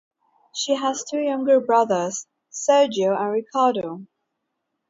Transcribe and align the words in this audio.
She 0.55 0.73
has 0.73 1.03
two 1.03 1.19
younger 1.19 1.59
brothers, 1.59 2.25
Sergio 2.51 3.15
and 3.15 3.31
Ricardo. 3.33 4.07